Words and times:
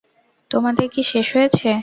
তোমাদের 0.51 0.87
কি 0.93 1.01
শেষ 1.11 1.27
হয়েছে? 1.35 1.69